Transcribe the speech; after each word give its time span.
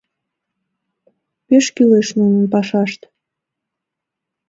Пеш 1.47 1.65
кӱлеш 1.75 2.07
нунын 2.19 2.45
пашашт. 2.53 3.01